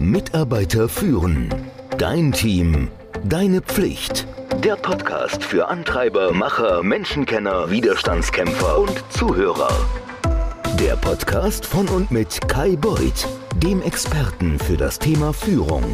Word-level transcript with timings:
Mitarbeiter 0.00 0.88
führen. 0.88 1.54
Dein 1.98 2.32
Team. 2.32 2.88
Deine 3.22 3.60
Pflicht. 3.60 4.26
Der 4.64 4.76
Podcast 4.76 5.44
für 5.44 5.68
Antreiber, 5.68 6.32
Macher, 6.32 6.82
Menschenkenner, 6.82 7.70
Widerstandskämpfer 7.70 8.78
und 8.78 9.04
Zuhörer. 9.10 9.68
Der 10.78 10.96
Podcast 10.96 11.66
von 11.66 11.86
und 11.88 12.10
mit 12.10 12.48
Kai 12.48 12.76
Beuth, 12.76 13.28
dem 13.62 13.82
Experten 13.82 14.58
für 14.58 14.78
das 14.78 14.98
Thema 14.98 15.34
Führung. 15.34 15.84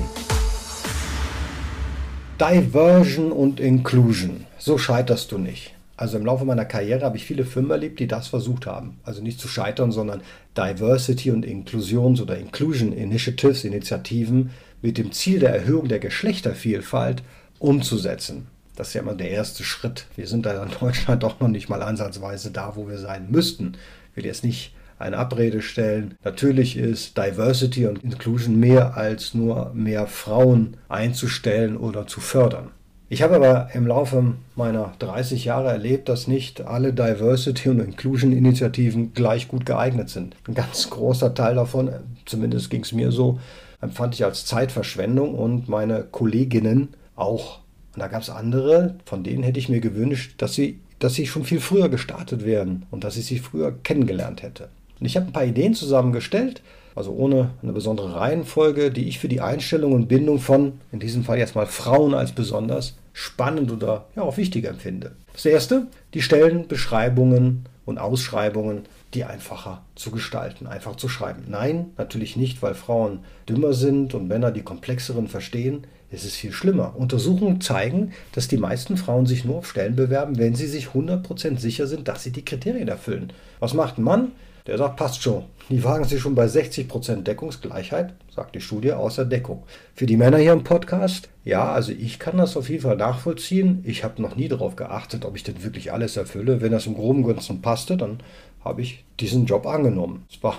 Diversion 2.41 3.32
und 3.32 3.59
Inclusion. 3.59 4.46
So 4.57 4.79
scheiterst 4.79 5.32
du 5.32 5.38
nicht. 5.38 5.75
Also 5.96 6.18
im 6.18 6.26
Laufe 6.26 6.44
meiner 6.44 6.66
Karriere 6.66 7.04
habe 7.04 7.16
ich 7.16 7.24
viele 7.24 7.44
Firmen 7.44 7.70
erlebt, 7.70 8.00
die 8.00 8.06
das 8.06 8.28
versucht 8.28 8.66
haben. 8.66 8.98
Also 9.04 9.22
nicht 9.22 9.40
zu 9.40 9.48
scheitern, 9.48 9.92
sondern 9.92 10.20
Diversity 10.56 11.30
und 11.30 11.46
Inklusions- 11.46 12.20
oder 12.20 12.36
Inclusion 12.36 12.92
Initiatives, 12.92 13.64
Initiativen 13.64 14.50
mit 14.82 14.98
dem 14.98 15.12
Ziel 15.12 15.41
der 15.41 15.55
Erhöhung 15.55 15.88
der 15.88 15.98
Geschlechtervielfalt 15.98 17.22
umzusetzen. 17.59 18.46
Das 18.74 18.88
ist 18.88 18.95
ja 18.95 19.00
immer 19.00 19.14
der 19.14 19.30
erste 19.30 19.64
Schritt. 19.64 20.06
Wir 20.16 20.27
sind 20.27 20.45
da 20.45 20.62
in 20.62 20.70
Deutschland 20.80 21.22
doch 21.22 21.41
noch 21.41 21.48
nicht 21.48 21.70
mal 21.70 21.82
ansatzweise 21.82 22.50
da, 22.50 22.77
wo 22.77 22.88
wir 22.88 22.98
sein 22.98 23.30
müssten. 23.30 23.72
Ich 24.10 24.16
will 24.16 24.27
jetzt 24.27 24.44
nicht 24.44 24.74
eine 24.98 25.16
Abrede 25.16 25.62
stellen. 25.62 26.14
Natürlich 26.24 26.77
ist 26.77 27.16
Diversity 27.16 27.86
und 27.86 28.05
Inclusion 28.05 28.58
mehr 28.58 28.97
als 28.97 29.34
nur 29.34 29.72
mehr 29.74 30.06
Frauen 30.06 30.77
einzustellen 30.88 31.77
oder 31.77 32.06
zu 32.06 32.20
fördern. 32.20 32.70
Ich 33.09 33.23
habe 33.23 33.37
aber 33.37 33.69
im 33.73 33.87
Laufe 33.87 34.34
meiner 34.56 34.92
30 34.98 35.45
Jahre 35.45 35.69
erlebt, 35.69 36.09
dass 36.09 36.27
nicht 36.27 36.62
alle 36.62 36.92
Diversity- 36.92 37.69
und 37.69 37.78
Inclusion-Initiativen 37.78 39.14
gleich 39.14 39.47
gut 39.47 39.64
geeignet 39.64 40.10
sind. 40.10 40.34
Ein 40.48 40.55
ganz 40.55 40.91
großer 40.91 41.33
Teil 41.33 41.55
davon, 41.55 41.88
zumindest 42.24 42.69
ging 42.69 42.83
es 42.83 42.91
mir 42.91 43.12
so, 43.12 43.38
empfand 43.80 44.14
ich 44.14 44.24
als 44.24 44.45
Zeitverschwendung 44.45 45.37
und 45.37 45.69
meine 45.69 46.02
Kolleginnen 46.02 46.89
auch. 47.14 47.61
Und 47.95 48.00
da 48.00 48.08
gab 48.08 48.22
es 48.22 48.30
andere, 48.30 48.97
von 49.05 49.23
denen 49.23 49.45
hätte 49.45 49.61
ich 49.61 49.69
mir 49.69 49.80
gewünscht, 49.80 50.34
dass 50.39 50.55
sie, 50.55 50.80
dass 50.98 51.14
sie 51.14 51.28
schon 51.28 51.45
viel 51.45 51.61
früher 51.61 51.89
gestartet 51.89 52.45
wären 52.45 52.86
und 52.91 53.05
dass 53.05 53.17
ich 53.17 53.27
sie 53.27 53.39
früher 53.39 53.70
kennengelernt 53.84 54.42
hätte. 54.42 54.69
Und 54.98 55.06
ich 55.06 55.16
habe 55.16 55.27
ein 55.27 55.33
paar 55.33 55.44
Ideen 55.44 55.75
zusammengestellt, 55.75 56.62
also 56.94 57.12
ohne 57.12 57.50
eine 57.62 57.72
besondere 57.72 58.14
Reihenfolge, 58.14 58.91
die 58.91 59.08
ich 59.08 59.19
für 59.19 59.28
die 59.28 59.42
Einstellung 59.42 59.92
und 59.92 60.08
Bindung 60.08 60.39
von, 60.41 60.80
in 60.92 60.98
diesem 60.98 61.25
Fall 61.25 61.39
jetzt 61.39 61.55
mal 61.55 61.66
Frauen 61.66 62.14
als 62.14 62.33
besonders 62.33 62.97
spannend 63.12 63.70
oder 63.70 64.06
ja 64.17 64.22
auch 64.22 64.36
wichtig 64.36 64.64
empfinde. 64.64 65.12
Das 65.33 65.44
erste, 65.44 65.86
die 66.14 66.22
Stellenbeschreibungen 66.22 67.67
und 67.84 67.98
Ausschreibungen, 67.98 68.83
die 69.14 69.24
einfacher 69.24 69.83
zu 69.94 70.11
gestalten, 70.11 70.67
einfach 70.67 70.97
zu 70.97 71.08
schreiben. 71.08 71.44
Nein, 71.48 71.92
natürlich 71.97 72.36
nicht, 72.36 72.61
weil 72.62 72.74
Frauen 72.74 73.20
dümmer 73.48 73.72
sind 73.72 74.14
und 74.14 74.28
Männer 74.28 74.50
die 74.50 74.62
komplexeren 74.62 75.28
verstehen. 75.28 75.86
Es 76.11 76.24
ist 76.24 76.36
viel 76.36 76.52
schlimmer. 76.52 76.94
Untersuchungen 76.97 77.61
zeigen, 77.61 78.12
dass 78.33 78.48
die 78.48 78.58
meisten 78.58 78.97
Frauen 78.97 79.27
sich 79.27 79.44
nur 79.44 79.58
auf 79.58 79.69
Stellen 79.69 79.97
bewerben, 79.97 80.39
wenn 80.39 80.55
sie 80.55 80.67
sich 80.67 80.89
100% 80.89 81.58
sicher 81.58 81.86
sind, 81.86 82.08
dass 82.08 82.22
sie 82.22 82.33
die 82.33 82.44
Kriterien 82.44 82.89
erfüllen. 82.89 83.33
Was 83.61 83.74
macht 83.74 83.98
ein 83.98 84.05
Mann? 84.05 84.33
Der 84.67 84.78
sagt, 84.78 84.97
passt 84.97 85.22
schon. 85.22 85.45
Die 85.69 85.83
wagen 85.84 86.05
sich 86.05 86.20
schon 86.20 86.34
bei 86.34 86.47
60% 86.47 87.22
Deckungsgleichheit, 87.22 88.14
sagt 88.34 88.55
die 88.55 88.61
Studie, 88.61 88.92
außer 88.92 89.25
Deckung. 89.25 89.64
Für 89.95 90.06
die 90.06 90.17
Männer 90.17 90.39
hier 90.39 90.53
im 90.53 90.64
Podcast, 90.64 91.28
ja, 91.45 91.73
also 91.73 91.92
ich 91.92 92.19
kann 92.19 92.36
das 92.36 92.56
auf 92.56 92.69
jeden 92.69 92.83
Fall 92.83 92.97
nachvollziehen. 92.97 93.83
Ich 93.84 94.05
habe 94.05 94.23
noch 94.23 94.36
nie 94.36 94.48
darauf 94.48 94.77
geachtet, 94.77 95.25
ob 95.25 95.36
ich 95.36 95.42
denn 95.42 95.62
wirklich 95.62 95.92
alles 95.92 96.17
erfülle. 96.17 96.61
Wenn 96.61 96.73
das 96.73 96.86
im 96.86 96.95
groben 96.95 97.25
Ganzen 97.25 97.62
passte, 97.62 97.97
dann 97.97 98.20
habe 98.64 98.83
ich 98.83 99.05
diesen 99.20 99.47
Job 99.47 99.67
angenommen. 99.67 100.25
Es 100.31 100.42
war 100.42 100.58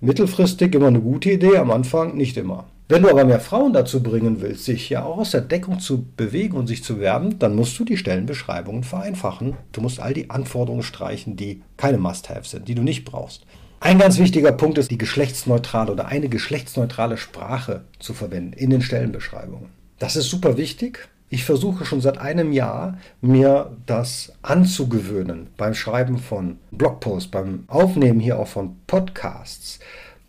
mittelfristig 0.00 0.74
immer 0.74 0.88
eine 0.88 1.00
gute 1.00 1.30
Idee, 1.30 1.56
am 1.56 1.70
Anfang 1.70 2.16
nicht 2.16 2.36
immer. 2.36 2.66
Wenn 2.90 3.04
du 3.04 3.08
aber 3.08 3.24
mehr 3.24 3.38
Frauen 3.38 3.72
dazu 3.72 4.02
bringen 4.02 4.40
willst, 4.40 4.64
sich 4.64 4.90
ja 4.90 5.04
auch 5.04 5.18
aus 5.18 5.30
der 5.30 5.42
Deckung 5.42 5.78
zu 5.78 6.06
bewegen 6.16 6.56
und 6.56 6.66
sich 6.66 6.82
zu 6.82 6.98
werben, 6.98 7.38
dann 7.38 7.54
musst 7.54 7.78
du 7.78 7.84
die 7.84 7.96
Stellenbeschreibungen 7.96 8.82
vereinfachen. 8.82 9.54
Du 9.70 9.80
musst 9.80 10.00
all 10.00 10.12
die 10.12 10.28
Anforderungen 10.28 10.82
streichen, 10.82 11.36
die 11.36 11.62
keine 11.76 11.98
Must-Have 11.98 12.48
sind, 12.48 12.66
die 12.66 12.74
du 12.74 12.82
nicht 12.82 13.04
brauchst. 13.04 13.46
Ein 13.78 14.00
ganz 14.00 14.18
wichtiger 14.18 14.50
Punkt 14.50 14.76
ist, 14.76 14.90
die 14.90 14.98
geschlechtsneutrale 14.98 15.92
oder 15.92 16.06
eine 16.06 16.28
geschlechtsneutrale 16.28 17.16
Sprache 17.16 17.84
zu 18.00 18.12
verwenden 18.12 18.54
in 18.54 18.70
den 18.70 18.82
Stellenbeschreibungen. 18.82 19.68
Das 20.00 20.16
ist 20.16 20.28
super 20.28 20.56
wichtig. 20.56 21.08
Ich 21.28 21.44
versuche 21.44 21.84
schon 21.84 22.00
seit 22.00 22.18
einem 22.18 22.50
Jahr, 22.50 22.98
mir 23.20 23.70
das 23.86 24.32
anzugewöhnen 24.42 25.46
beim 25.56 25.74
Schreiben 25.74 26.18
von 26.18 26.58
Blogposts, 26.72 27.30
beim 27.30 27.66
Aufnehmen 27.68 28.18
hier 28.18 28.40
auch 28.40 28.48
von 28.48 28.78
Podcasts 28.88 29.78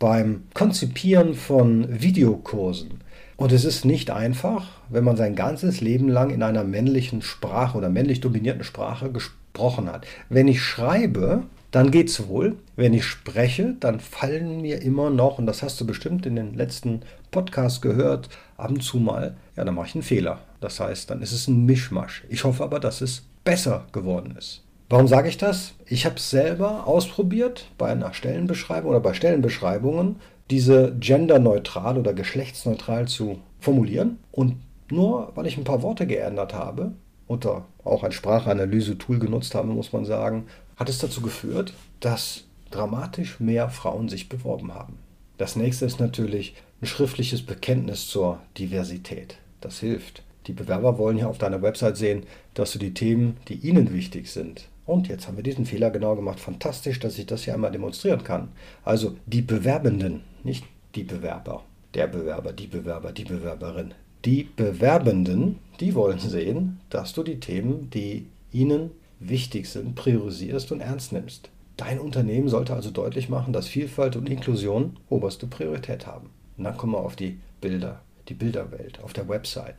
beim 0.02 0.46
Konzipieren 0.56 1.36
von 1.36 2.02
Videokursen. 2.02 3.02
Und 3.38 3.52
es 3.52 3.66
ist 3.66 3.86
nicht 3.86 4.10
einfach, 4.10 4.68
wenn 4.90 5.04
man 5.04 5.16
sein 5.16 5.36
ganzes 5.36 5.80
Leben 5.80 6.10
lang 6.10 6.32
in 6.32 6.42
einer 6.42 6.64
männlichen 6.64 7.22
Sprache 7.22 7.78
oder 7.78 7.90
männlich 7.90 8.20
dominierten 8.20 8.64
Sprache 8.64 9.12
gesprochen 9.12 9.92
hat. 9.92 10.08
Wenn 10.28 10.48
ich 10.48 10.64
schreibe, 10.64 11.44
dann 11.70 11.92
geht 11.92 12.10
es 12.10 12.28
wohl. 12.28 12.56
Wenn 12.76 12.96
ich 12.96 13.06
spreche, 13.06 13.76
dann 13.80 14.00
fallen 14.00 14.62
mir 14.62 14.82
immer 14.82 15.12
noch, 15.12 15.38
und 15.38 15.46
das 15.46 15.62
hast 15.62 15.80
du 15.80 15.86
bestimmt 15.86 16.26
in 16.26 16.36
den 16.36 16.56
letzten 16.56 17.02
Podcasts 17.30 17.80
gehört, 17.80 18.28
ab 18.58 18.72
und 18.72 18.82
zu 18.82 18.98
mal, 18.98 19.36
ja, 19.56 19.64
dann 19.64 19.76
mache 19.76 19.90
ich 19.90 19.96
einen 19.96 20.04
Fehler. 20.04 20.40
Das 20.62 20.80
heißt, 20.80 21.12
dann 21.12 21.22
ist 21.22 21.32
es 21.32 21.48
ein 21.48 21.68
Mischmasch. 21.68 22.24
Ich 22.28 22.44
hoffe 22.44 22.64
aber, 22.64 22.80
dass 22.80 23.02
es 23.02 23.22
besser 23.44 23.86
geworden 23.92 24.36
ist. 24.36 24.64
Warum 24.92 25.08
sage 25.08 25.30
ich 25.30 25.38
das? 25.38 25.74
Ich 25.86 26.06
habe 26.06 26.18
es 26.18 26.30
selber 26.30 26.86
ausprobiert 26.86 27.70
bei 27.78 27.90
einer 27.90 28.14
Stellenbeschreibung 28.14 28.90
oder 28.90 29.00
bei 29.00 29.14
Stellenbeschreibungen, 29.14 30.18
diese 30.50 30.94
genderneutral 31.00 31.98
oder 31.98 32.14
geschlechtsneutral 32.14 33.08
zu 33.08 33.40
formulieren. 33.58 34.20
Und 34.34 34.58
nur 34.90 35.32
weil 35.34 35.48
ich 35.48 35.56
ein 35.56 35.64
paar 35.64 35.82
Worte 35.82 36.06
geändert 36.08 36.54
habe 36.54 36.92
oder 37.30 37.64
auch 37.86 38.04
ein 38.04 38.12
Sprachanalyse-Tool 38.12 39.20
genutzt 39.20 39.56
habe, 39.56 39.70
muss 39.70 39.94
man 39.94 40.04
sagen, 40.04 40.48
hat 40.76 40.90
es 40.90 41.00
dazu 41.00 41.22
geführt, 41.22 41.74
dass 42.02 42.44
dramatisch 42.70 43.40
mehr 43.40 43.70
Frauen 43.70 44.10
sich 44.10 44.28
beworben 44.28 44.74
haben. 44.74 44.98
Das 45.38 45.56
nächste 45.56 45.86
ist 45.86 46.02
natürlich 46.02 46.54
ein 46.82 46.88
schriftliches 46.88 47.46
Bekenntnis 47.46 48.08
zur 48.08 48.40
Diversität. 48.58 49.38
Das 49.62 49.80
hilft. 49.80 50.24
Die 50.48 50.54
Bewerber 50.54 50.98
wollen 50.98 51.18
ja 51.18 51.28
auf 51.28 51.38
deiner 51.38 51.62
Website 51.62 51.96
sehen, 51.96 52.24
dass 52.56 52.74
du 52.74 52.80
die 52.80 52.94
Themen, 52.94 53.38
die 53.48 53.54
ihnen 53.54 53.94
wichtig 53.94 54.30
sind, 54.30 54.68
und 54.86 55.08
jetzt 55.08 55.28
haben 55.28 55.38
wir 55.38 55.44
diesen 55.44 55.66
Fehler 55.66 55.92
genau 55.92 56.16
gemacht. 56.16 56.40
Fantastisch, 56.40 57.00
dass 57.00 57.18
ich 57.18 57.26
das 57.26 57.44
hier 57.44 57.54
einmal 57.54 57.72
demonstrieren 57.72 58.24
kann. 58.24 58.50
Also 58.84 59.16
die 59.26 59.42
Bewerbenden, 59.42 60.22
nicht 60.44 60.66
die 60.96 61.04
Bewerber. 61.04 61.64
Der 61.94 62.08
Bewerber, 62.08 62.54
die 62.54 62.68
Bewerber, 62.68 63.12
die 63.12 63.26
Bewerberin. 63.26 63.94
Die 64.26 64.44
Bewerbenden, 64.44 65.60
die 65.80 65.96
wollen 65.96 66.20
sehen, 66.20 66.80
dass 66.90 67.14
du 67.14 67.24
die 67.24 67.40
Themen, 67.40 67.90
die 67.90 68.28
ihnen 68.52 68.92
wichtig 69.20 69.70
sind, 69.70 69.96
priorisierst 69.96 70.72
und 70.72 70.82
ernst 70.82 71.12
nimmst. 71.12 71.50
Dein 71.78 72.00
Unternehmen 72.00 72.50
sollte 72.50 72.74
also 72.74 72.92
deutlich 72.92 73.30
machen, 73.30 73.54
dass 73.54 73.68
Vielfalt 73.68 74.16
und 74.16 74.30
Inklusion 74.30 74.98
oberste 75.10 75.48
Priorität 75.48 76.06
haben. 76.06 76.30
Und 76.58 76.66
dann 76.66 76.78
kommen 76.78 76.94
wir 76.94 77.00
auf 77.00 77.16
die 77.16 77.40
Bilder, 77.60 78.02
die 78.28 78.34
Bilderwelt 78.34 79.02
auf 79.02 79.14
der 79.14 79.28
Website 79.28 79.76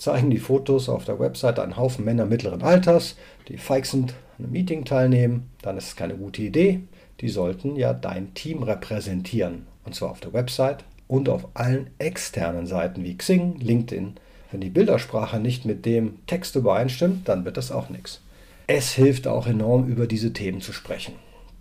zeigen 0.00 0.30
die 0.30 0.38
Fotos 0.38 0.88
auf 0.88 1.04
der 1.04 1.20
Website 1.20 1.58
einen 1.58 1.76
Haufen 1.76 2.04
Männer 2.04 2.24
mittleren 2.24 2.62
Alters, 2.62 3.16
die 3.48 3.58
feixend 3.58 4.14
an 4.38 4.44
einem 4.44 4.52
Meeting 4.52 4.84
teilnehmen, 4.84 5.50
dann 5.62 5.76
ist 5.76 5.88
es 5.88 5.96
keine 5.96 6.16
gute 6.16 6.42
Idee. 6.42 6.80
Die 7.20 7.28
sollten 7.28 7.76
ja 7.76 7.92
dein 7.92 8.32
Team 8.32 8.62
repräsentieren. 8.62 9.66
Und 9.84 9.94
zwar 9.94 10.10
auf 10.10 10.20
der 10.20 10.32
Website 10.32 10.84
und 11.06 11.28
auf 11.28 11.48
allen 11.54 11.90
externen 11.98 12.66
Seiten 12.66 13.04
wie 13.04 13.16
Xing, 13.16 13.58
LinkedIn. 13.60 14.14
Wenn 14.50 14.60
die 14.60 14.70
Bildersprache 14.70 15.38
nicht 15.38 15.66
mit 15.66 15.84
dem 15.84 16.26
Text 16.26 16.56
übereinstimmt, 16.56 17.28
dann 17.28 17.44
wird 17.44 17.58
das 17.58 17.70
auch 17.70 17.90
nichts. 17.90 18.22
Es 18.66 18.92
hilft 18.92 19.26
auch 19.26 19.46
enorm, 19.46 19.86
über 19.86 20.06
diese 20.06 20.32
Themen 20.32 20.62
zu 20.62 20.72
sprechen. 20.72 21.14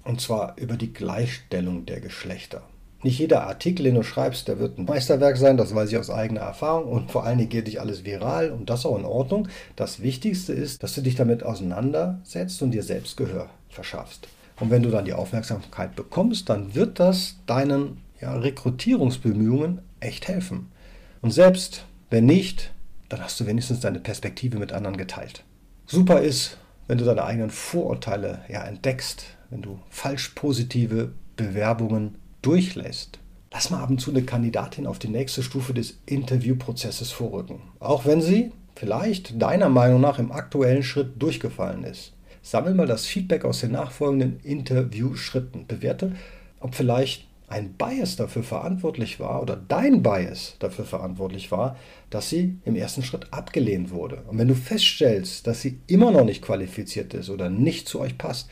Und 0.05 0.21
zwar 0.21 0.55
über 0.57 0.77
die 0.77 0.93
Gleichstellung 0.93 1.85
der 1.85 1.99
Geschlechter. 1.99 2.63
Nicht 3.01 3.19
jeder 3.19 3.47
Artikel, 3.47 3.83
den 3.83 3.95
du 3.95 4.03
schreibst, 4.03 4.49
der 4.49 4.59
wird 4.59 4.77
ein 4.77 4.85
Meisterwerk 4.85 5.37
sein, 5.37 5.55
das 5.55 5.73
weiß 5.73 5.89
ich 5.89 5.97
aus 5.97 6.09
eigener 6.09 6.41
Erfahrung 6.41 6.91
und 6.91 7.11
vor 7.11 7.23
allen 7.23 7.37
Dingen 7.37 7.49
geht 7.49 7.67
dich 7.67 7.79
alles 7.79 8.03
viral 8.03 8.51
und 8.51 8.69
das 8.69 8.85
auch 8.85 8.97
in 8.97 9.05
Ordnung. 9.05 9.47
Das 9.77 10.01
Wichtigste 10.01 10.51
ist, 10.51 10.83
dass 10.83 10.95
du 10.95 11.01
dich 11.01 11.15
damit 11.15 11.43
auseinandersetzt 11.43 12.61
und 12.61 12.71
dir 12.71 12.83
selbst 12.83 13.15
Gehör 13.15 13.49
verschaffst. 13.69 14.27
Und 14.59 14.69
wenn 14.69 14.83
du 14.83 14.89
dann 14.89 15.05
die 15.05 15.13
Aufmerksamkeit 15.13 15.95
bekommst, 15.95 16.49
dann 16.49 16.75
wird 16.75 16.99
das 16.99 17.37
deinen 17.45 18.01
ja, 18.19 18.35
Rekrutierungsbemühungen 18.35 19.79
echt 20.01 20.27
helfen. 20.27 20.69
Und 21.21 21.31
selbst 21.31 21.85
wenn 22.09 22.25
nicht, 22.25 22.71
dann 23.07 23.21
hast 23.21 23.39
du 23.39 23.45
wenigstens 23.45 23.79
deine 23.79 23.99
Perspektive 23.99 24.59
mit 24.59 24.73
anderen 24.73 24.97
geteilt. 24.97 25.43
Super 25.85 26.21
ist, 26.21 26.57
wenn 26.87 26.97
du 26.97 27.05
deine 27.05 27.23
eigenen 27.23 27.49
Vorurteile 27.49 28.41
ja, 28.49 28.63
entdeckst, 28.63 29.25
wenn 29.49 29.61
du 29.61 29.79
falsch 29.89 30.29
positive 30.29 31.13
Bewerbungen 31.35 32.15
durchlässt, 32.41 33.19
lass 33.51 33.69
mal 33.69 33.81
ab 33.81 33.89
und 33.89 33.99
zu 33.99 34.11
eine 34.11 34.23
Kandidatin 34.23 34.87
auf 34.87 34.99
die 34.99 35.09
nächste 35.09 35.43
Stufe 35.43 35.73
des 35.73 35.99
Interviewprozesses 36.05 37.11
vorrücken. 37.11 37.61
Auch 37.79 38.05
wenn 38.05 38.21
sie 38.21 38.51
vielleicht 38.75 39.41
deiner 39.41 39.69
Meinung 39.69 40.01
nach 40.01 40.19
im 40.19 40.31
aktuellen 40.31 40.83
Schritt 40.83 41.21
durchgefallen 41.21 41.83
ist. 41.83 42.13
Sammel 42.41 42.73
mal 42.73 42.87
das 42.87 43.05
Feedback 43.05 43.43
aus 43.43 43.59
den 43.59 43.71
nachfolgenden 43.71 44.39
Interviewschritten. 44.41 45.67
Bewerte, 45.67 46.15
ob 46.61 46.75
vielleicht 46.75 47.27
ein 47.49 47.73
Bias 47.73 48.15
dafür 48.15 48.43
verantwortlich 48.43 49.19
war 49.19 49.41
oder 49.41 49.55
dein 49.55 50.03
Bias 50.03 50.55
dafür 50.59 50.85
verantwortlich 50.85 51.51
war, 51.51 51.75
dass 52.09 52.29
sie 52.29 52.57
im 52.63 52.75
ersten 52.75 53.03
Schritt 53.03 53.33
abgelehnt 53.33 53.91
wurde. 53.91 54.23
Und 54.27 54.37
wenn 54.37 54.47
du 54.47 54.55
feststellst, 54.55 55.47
dass 55.47 55.61
sie 55.61 55.79
immer 55.87 56.11
noch 56.11 56.25
nicht 56.25 56.43
qualifiziert 56.43 57.13
ist 57.13 57.29
oder 57.29 57.49
nicht 57.49 57.87
zu 57.87 57.99
euch 57.99 58.17
passt, 58.17 58.49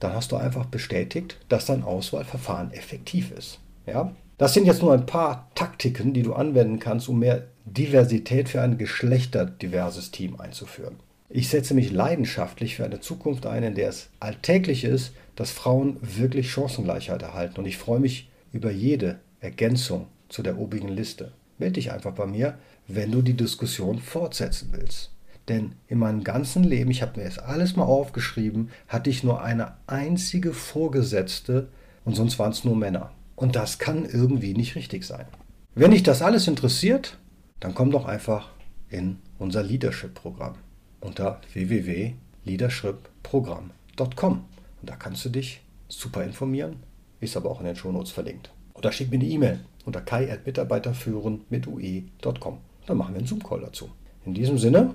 dann 0.00 0.14
hast 0.14 0.32
du 0.32 0.36
einfach 0.36 0.66
bestätigt, 0.66 1.36
dass 1.48 1.66
dein 1.66 1.82
Auswahlverfahren 1.82 2.72
effektiv 2.72 3.30
ist. 3.32 3.58
Ja? 3.86 4.12
Das 4.38 4.54
sind 4.54 4.66
jetzt 4.66 4.82
nur 4.82 4.92
ein 4.92 5.06
paar 5.06 5.50
Taktiken, 5.54 6.12
die 6.12 6.22
du 6.22 6.34
anwenden 6.34 6.78
kannst, 6.78 7.08
um 7.08 7.18
mehr 7.18 7.48
Diversität 7.64 8.48
für 8.48 8.62
ein 8.62 8.78
geschlechterdiverses 8.78 10.10
Team 10.10 10.40
einzuführen. 10.40 10.96
Ich 11.28 11.48
setze 11.48 11.74
mich 11.74 11.90
leidenschaftlich 11.90 12.76
für 12.76 12.84
eine 12.84 13.00
Zukunft 13.00 13.44
ein, 13.46 13.62
in 13.62 13.74
der 13.74 13.90
es 13.90 14.08
alltäglich 14.20 14.84
ist, 14.84 15.12
dass 15.36 15.50
Frauen 15.50 15.98
wirklich 16.00 16.50
Chancengleichheit 16.50 17.20
erhalten. 17.22 17.60
Und 17.60 17.66
ich 17.66 17.76
freue 17.76 18.00
mich 18.00 18.30
über 18.52 18.70
jede 18.70 19.18
Ergänzung 19.40 20.06
zu 20.28 20.42
der 20.42 20.58
obigen 20.58 20.88
Liste. 20.88 21.32
Melde 21.58 21.74
dich 21.74 21.92
einfach 21.92 22.12
bei 22.12 22.26
mir, 22.26 22.56
wenn 22.86 23.12
du 23.12 23.20
die 23.20 23.36
Diskussion 23.36 23.98
fortsetzen 23.98 24.70
willst. 24.72 25.10
Denn 25.48 25.72
in 25.86 25.98
meinem 25.98 26.24
ganzen 26.24 26.64
Leben, 26.64 26.90
ich 26.90 27.02
habe 27.02 27.18
mir 27.18 27.26
das 27.26 27.38
alles 27.38 27.76
mal 27.76 27.84
aufgeschrieben, 27.84 28.70
hatte 28.86 29.10
ich 29.10 29.24
nur 29.24 29.42
eine 29.42 29.72
einzige 29.86 30.52
Vorgesetzte 30.52 31.68
und 32.04 32.14
sonst 32.14 32.38
waren 32.38 32.52
es 32.52 32.64
nur 32.64 32.76
Männer. 32.76 33.12
Und 33.34 33.56
das 33.56 33.78
kann 33.78 34.04
irgendwie 34.04 34.52
nicht 34.54 34.74
richtig 34.74 35.04
sein. 35.04 35.26
Wenn 35.74 35.92
dich 35.92 36.02
das 36.02 36.22
alles 36.22 36.48
interessiert, 36.48 37.18
dann 37.60 37.74
komm 37.74 37.90
doch 37.90 38.04
einfach 38.04 38.50
in 38.90 39.18
unser 39.38 39.62
Leadership-Programm 39.62 40.56
unter 41.00 41.40
www.leadershipprogramm.com. 41.52 44.44
Und 44.80 44.90
da 44.90 44.96
kannst 44.96 45.24
du 45.24 45.28
dich 45.28 45.60
super 45.88 46.24
informieren, 46.24 46.76
ist 47.20 47.36
aber 47.36 47.50
auch 47.50 47.60
in 47.60 47.66
den 47.66 47.76
Shownotes 47.76 48.10
verlinkt. 48.10 48.50
Oder 48.74 48.90
schick 48.92 49.10
mir 49.10 49.16
eine 49.16 49.26
E-Mail 49.26 49.60
unter 49.84 50.00
kai.mitarbeiterführen 50.00 51.42
mit 51.48 51.66
ue.com. 51.66 52.58
Dann 52.86 52.96
machen 52.96 53.14
wir 53.14 53.18
einen 53.18 53.26
Zoom-Call 53.26 53.60
dazu. 53.60 53.90
In 54.24 54.34
diesem 54.34 54.58
Sinne, 54.58 54.94